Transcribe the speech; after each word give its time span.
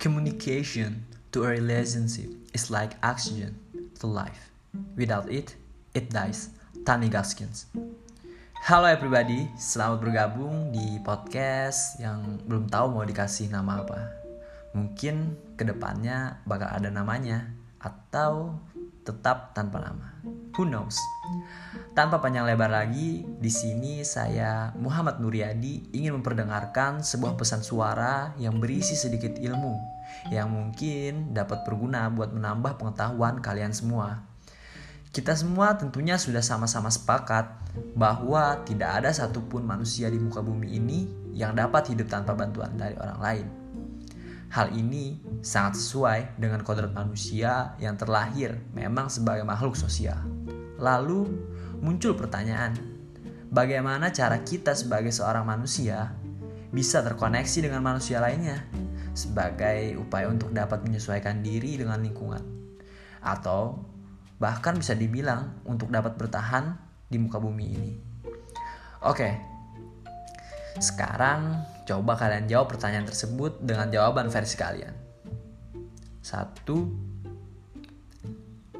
Communication 0.00 1.04
to 1.28 1.44
a 1.44 1.52
relationship 1.52 2.32
is 2.56 2.72
like 2.72 2.96
oxygen 3.04 3.52
to 4.00 4.08
life. 4.08 4.48
Without 4.96 5.28
it, 5.28 5.52
it 5.92 6.08
dies. 6.08 6.56
Tani 6.88 7.12
Gaskins. 7.12 7.68
Halo 8.64 8.88
everybody, 8.88 9.52
selamat 9.60 10.00
bergabung 10.00 10.72
di 10.72 10.96
podcast 11.04 12.00
yang 12.00 12.40
belum 12.48 12.72
tahu 12.72 12.96
mau 12.96 13.04
dikasih 13.04 13.52
nama 13.52 13.84
apa. 13.84 14.00
Mungkin 14.72 15.36
ke 15.60 15.68
depannya 15.68 16.40
bakal 16.48 16.72
ada 16.72 16.88
namanya 16.88 17.52
atau 17.76 18.56
tetap 19.04 19.52
tanpa 19.52 19.84
nama. 19.84 20.16
Who 20.56 20.64
knows? 20.64 20.96
Tanpa 21.92 22.22
panjang 22.22 22.46
lebar 22.46 22.70
lagi, 22.70 23.22
di 23.24 23.50
sini 23.52 24.00
saya 24.06 24.70
Muhammad 24.78 25.18
Nuryadi 25.18 25.90
ingin 25.92 26.20
memperdengarkan 26.20 27.02
sebuah 27.04 27.34
pesan 27.34 27.60
suara 27.66 28.32
yang 28.38 28.56
berisi 28.62 28.94
sedikit 28.94 29.36
ilmu 29.36 29.99
yang 30.28 30.52
mungkin 30.52 31.32
dapat 31.32 31.64
berguna 31.64 32.12
buat 32.12 32.34
menambah 32.36 32.76
pengetahuan 32.76 33.40
kalian 33.40 33.72
semua. 33.72 34.26
Kita 35.10 35.34
semua 35.34 35.74
tentunya 35.74 36.14
sudah 36.14 36.38
sama-sama 36.38 36.86
sepakat 36.86 37.50
bahwa 37.98 38.62
tidak 38.62 39.02
ada 39.02 39.10
satupun 39.10 39.66
manusia 39.66 40.06
di 40.06 40.22
muka 40.22 40.38
bumi 40.38 40.70
ini 40.78 41.10
yang 41.34 41.56
dapat 41.56 41.90
hidup 41.90 42.06
tanpa 42.06 42.38
bantuan 42.38 42.78
dari 42.78 42.94
orang 42.94 43.18
lain. 43.18 43.46
Hal 44.50 44.74
ini 44.74 45.18
sangat 45.42 45.78
sesuai 45.78 46.38
dengan 46.38 46.62
kodrat 46.66 46.90
manusia 46.90 47.74
yang 47.78 47.94
terlahir 47.94 48.58
memang 48.74 49.06
sebagai 49.06 49.46
makhluk 49.46 49.78
sosial. 49.78 50.18
Lalu, 50.78 51.26
muncul 51.78 52.18
pertanyaan, 52.18 52.74
bagaimana 53.50 54.14
cara 54.14 54.42
kita 54.42 54.74
sebagai 54.74 55.14
seorang 55.14 55.46
manusia 55.46 56.14
bisa 56.70 57.02
terkoneksi 57.02 57.66
dengan 57.66 57.82
manusia 57.82 58.22
lainnya 58.22 58.62
sebagai 59.20 60.00
upaya 60.00 60.32
untuk 60.32 60.48
dapat 60.56 60.80
menyesuaikan 60.80 61.44
diri 61.44 61.76
dengan 61.76 62.00
lingkungan 62.00 62.40
atau 63.20 63.76
bahkan 64.40 64.72
bisa 64.80 64.96
dibilang 64.96 65.60
untuk 65.68 65.92
dapat 65.92 66.16
bertahan 66.16 66.72
di 67.04 67.20
muka 67.20 67.36
bumi 67.36 67.66
ini. 67.68 67.92
Oke. 69.04 69.36
Sekarang 70.80 71.60
coba 71.84 72.16
kalian 72.16 72.48
jawab 72.48 72.72
pertanyaan 72.72 73.04
tersebut 73.04 73.60
dengan 73.60 73.92
jawaban 73.92 74.32
versi 74.32 74.56
kalian. 74.56 74.96
Satu, 76.24 76.88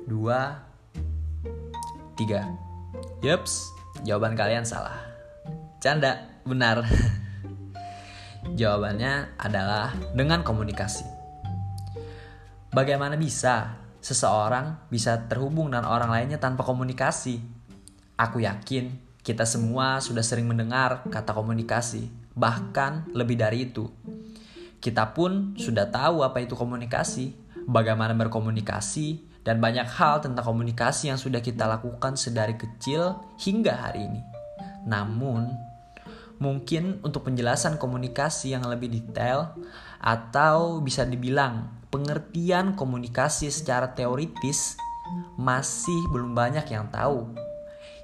dua, 0.08 0.64
tiga. 2.16 2.48
Yups, 3.20 3.68
jawaban 4.08 4.32
kalian 4.32 4.64
salah. 4.64 4.96
Canda, 5.84 6.40
benar. 6.48 6.80
Jawabannya 8.60 9.40
adalah 9.40 9.96
dengan 10.12 10.44
komunikasi. 10.44 11.08
Bagaimana 12.68 13.16
bisa 13.16 13.80
seseorang 14.04 14.84
bisa 14.92 15.16
terhubung 15.32 15.72
dengan 15.72 15.88
orang 15.88 16.12
lainnya 16.12 16.36
tanpa 16.36 16.68
komunikasi? 16.68 17.40
Aku 18.20 18.44
yakin 18.44 18.92
kita 19.24 19.48
semua 19.48 20.04
sudah 20.04 20.20
sering 20.20 20.44
mendengar 20.44 21.08
kata 21.08 21.32
komunikasi, 21.32 22.12
bahkan 22.36 23.08
lebih 23.16 23.40
dari 23.40 23.72
itu. 23.72 23.88
Kita 24.76 25.16
pun 25.16 25.56
sudah 25.56 25.88
tahu 25.88 26.20
apa 26.20 26.44
itu 26.44 26.52
komunikasi, 26.52 27.32
bagaimana 27.64 28.12
berkomunikasi, 28.12 29.40
dan 29.40 29.56
banyak 29.56 29.88
hal 29.88 30.20
tentang 30.20 30.44
komunikasi 30.44 31.08
yang 31.08 31.16
sudah 31.16 31.40
kita 31.40 31.64
lakukan 31.64 32.12
sedari 32.12 32.60
kecil 32.60 33.24
hingga 33.40 33.88
hari 33.88 34.04
ini. 34.04 34.20
Namun, 34.84 35.48
mungkin 36.40 36.98
untuk 37.04 37.28
penjelasan 37.28 37.76
komunikasi 37.76 38.56
yang 38.56 38.64
lebih 38.64 38.88
detail 38.88 39.52
atau 40.00 40.80
bisa 40.80 41.04
dibilang 41.04 41.68
pengertian 41.92 42.72
komunikasi 42.72 43.52
secara 43.52 43.92
teoritis 43.92 44.80
masih 45.36 46.08
belum 46.08 46.32
banyak 46.32 46.64
yang 46.72 46.88
tahu. 46.88 47.28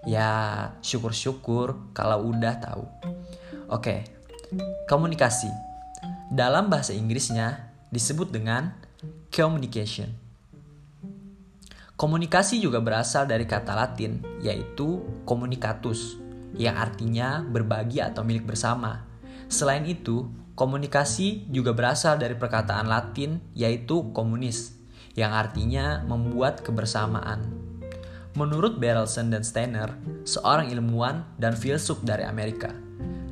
Ya, 0.07 0.71
syukur-syukur 0.85 1.91
kalau 1.91 2.31
udah 2.31 2.55
tahu. 2.63 2.85
Oke, 3.73 4.07
komunikasi. 4.87 5.51
Dalam 6.31 6.71
bahasa 6.71 6.95
Inggrisnya 6.95 7.73
disebut 7.91 8.31
dengan 8.31 8.77
communication. 9.33 10.13
Komunikasi 11.97 12.61
juga 12.61 12.85
berasal 12.85 13.25
dari 13.25 13.49
kata 13.49 13.73
Latin, 13.73 14.21
yaitu 14.45 15.01
communicatus, 15.25 16.21
yang 16.57 16.77
artinya 16.77 17.45
berbagi 17.45 18.01
atau 18.01 18.25
milik 18.25 18.49
bersama. 18.49 19.05
Selain 19.47 19.85
itu, 19.87 20.27
komunikasi 20.57 21.47
juga 21.53 21.77
berasal 21.77 22.19
dari 22.19 22.35
perkataan 22.35 22.89
Latin, 22.89 23.39
yaitu 23.53 24.11
komunis, 24.11 24.75
yang 25.15 25.37
artinya 25.37 26.03
membuat 26.05 26.65
kebersamaan. 26.65 27.47
Menurut 28.37 28.77
Berelson 28.77 29.33
dan 29.33 29.41
Steiner, 29.41 29.97
seorang 30.29 30.69
ilmuwan 30.69 31.25
dan 31.41 31.57
filsuf 31.57 32.05
dari 32.05 32.25
Amerika, 32.25 32.69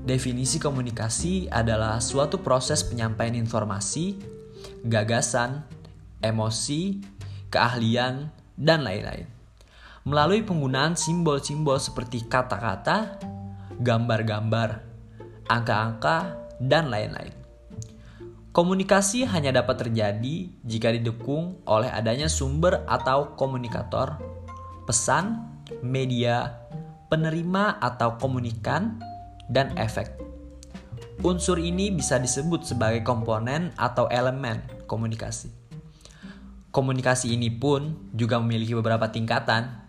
definisi 0.05 0.57
komunikasi 0.57 1.53
adalah 1.53 2.01
suatu 2.01 2.41
proses 2.41 2.81
penyampaian 2.85 3.37
informasi, 3.37 4.17
gagasan, 4.85 5.65
emosi, 6.25 7.05
keahlian, 7.53 8.33
dan 8.57 8.81
lain-lain. 8.81 9.29
Melalui 10.05 10.45
penggunaan 10.45 11.01
simbol-simbol 11.01 11.81
seperti 11.81 12.29
kata-kata, 12.29 13.17
gambar-gambar, 13.81 14.85
angka-angka, 15.49 16.37
dan 16.61 16.93
lain-lain. 16.93 17.33
Komunikasi 18.53 19.25
hanya 19.27 19.51
dapat 19.51 19.89
terjadi 19.89 20.53
jika 20.63 20.93
didukung 20.93 21.59
oleh 21.65 21.89
adanya 21.89 22.29
sumber 22.29 22.85
atau 22.85 23.33
komunikator, 23.35 24.21
pesan, 24.85 25.41
media, 25.81 26.63
penerima 27.09 27.81
atau 27.81 28.21
komunikan, 28.21 29.01
dan 29.49 29.73
efek. 29.81 30.21
Unsur 31.25 31.57
ini 31.57 31.89
bisa 31.89 32.21
disebut 32.21 32.69
sebagai 32.69 33.01
komponen 33.01 33.73
atau 33.81 34.11
elemen 34.13 34.61
komunikasi. 34.85 35.49
Komunikasi 36.75 37.33
ini 37.33 37.49
pun 37.55 38.11
juga 38.13 38.37
memiliki 38.43 38.75
beberapa 38.75 39.09
tingkatan. 39.09 39.84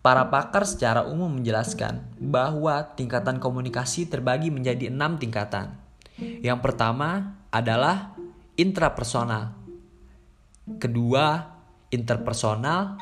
Para 0.00 0.32
pakar 0.32 0.64
secara 0.64 1.04
umum 1.04 1.28
menjelaskan 1.28 2.00
bahwa 2.16 2.88
tingkatan 2.96 3.36
komunikasi 3.36 4.08
terbagi 4.08 4.48
menjadi 4.48 4.88
enam 4.88 5.20
tingkatan. 5.20 5.76
Yang 6.16 6.58
pertama 6.64 7.36
adalah 7.52 8.16
intrapersonal, 8.56 9.56
kedua 10.80 11.52
interpersonal, 11.92 12.96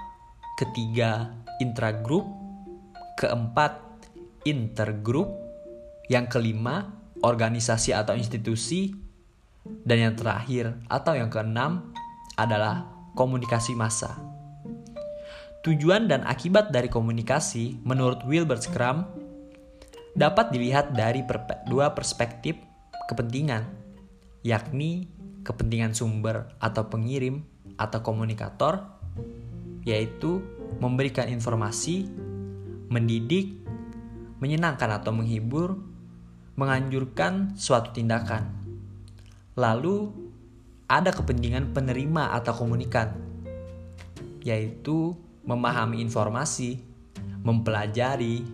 ketiga 0.58 1.38
intragroup, 1.62 2.26
keempat 3.14 3.78
intergroup, 4.42 5.30
yang 6.10 6.26
kelima 6.26 6.98
organisasi 7.22 7.94
atau 7.94 8.18
institusi, 8.18 8.94
dan 9.84 9.98
yang 10.02 10.14
terakhir 10.16 10.78
atau 10.88 11.14
yang 11.14 11.28
keenam 11.28 11.92
adalah 12.34 12.88
komunikasi 13.12 13.76
massa. 13.76 14.37
Tujuan 15.66 16.06
dan 16.06 16.22
akibat 16.22 16.70
dari 16.70 16.86
komunikasi 16.86 17.82
menurut 17.82 18.22
Wilbert 18.22 18.62
Scrum 18.62 19.02
dapat 20.14 20.54
dilihat 20.54 20.94
dari 20.94 21.26
perpe 21.26 21.58
dua 21.66 21.94
perspektif 21.98 22.54
kepentingan, 23.10 23.66
yakni 24.46 25.10
kepentingan 25.42 25.98
sumber 25.98 26.54
atau 26.62 26.86
pengirim 26.86 27.42
atau 27.74 27.98
komunikator, 28.02 28.86
yaitu 29.82 30.42
memberikan 30.78 31.26
informasi, 31.26 32.06
mendidik, 32.86 33.58
menyenangkan 34.38 35.02
atau 35.02 35.10
menghibur, 35.10 35.74
menganjurkan 36.54 37.58
suatu 37.58 37.90
tindakan. 37.90 38.46
Lalu 39.58 40.10
ada 40.86 41.10
kepentingan 41.10 41.74
penerima 41.74 42.34
atau 42.38 42.54
komunikan, 42.54 43.14
yaitu 44.46 45.18
memahami 45.48 46.04
informasi, 46.04 46.76
mempelajari, 47.40 48.44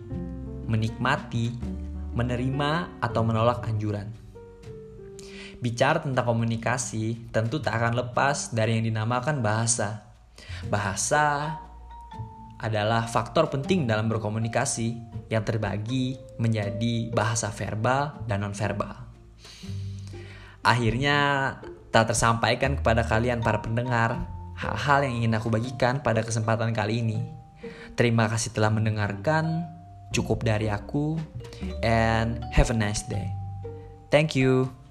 menikmati, 0.71 1.51
menerima, 2.15 3.03
atau 3.03 3.21
menolak 3.27 3.67
anjuran. 3.67 4.07
Bicara 5.59 5.99
tentang 5.99 6.23
komunikasi, 6.23 7.31
tentu 7.35 7.59
tak 7.59 7.75
akan 7.75 7.99
lepas 7.99 8.55
dari 8.55 8.79
yang 8.79 8.87
dinamakan 8.87 9.43
bahasa. 9.43 10.07
Bahasa 10.71 11.57
adalah 12.55 13.03
faktor 13.11 13.51
penting 13.51 13.83
dalam 13.83 14.07
berkomunikasi 14.07 14.95
yang 15.27 15.43
terbagi 15.43 16.15
menjadi 16.39 17.11
bahasa 17.11 17.51
verbal 17.51 18.23
dan 18.23 18.47
nonverbal. 18.47 19.03
Akhirnya, 20.63 21.17
tak 21.91 22.11
tersampaikan 22.11 22.79
kepada 22.79 23.03
kalian 23.03 23.43
para 23.43 23.61
pendengar 23.61 24.34
hal-hal 24.65 25.05
yang 25.05 25.15
ingin 25.21 25.37
aku 25.37 25.53
bagikan 25.53 26.01
pada 26.01 26.25
kesempatan 26.25 26.73
kali 26.73 27.05
ini. 27.05 27.21
Terima 27.93 28.25
kasih 28.25 28.49
telah 28.51 28.73
mendengarkan. 28.73 29.69
Cukup 30.13 30.47
dari 30.47 30.71
aku 30.71 31.19
and 31.83 32.39
have 32.55 32.71
a 32.71 32.77
nice 32.77 33.03
day. 33.05 33.27
Thank 34.09 34.33
you. 34.33 34.84